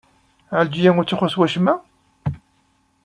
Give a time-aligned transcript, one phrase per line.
[0.57, 1.73] Ɛelǧiya ur tt-ixuṣṣ wacemma?